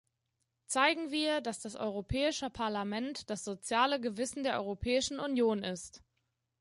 Zeigen 0.65 1.11
wir, 1.11 1.41
dass 1.41 1.59
das 1.61 1.75
Europäische 1.75 2.49
Parlament 2.49 3.29
das 3.29 3.43
soziale 3.43 4.01
Gewissen 4.01 4.41
der 4.43 4.55
Europäischen 4.57 5.19
Union 5.19 5.61
ist! 5.63 6.01